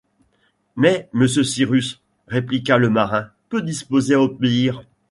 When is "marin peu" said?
2.89-3.61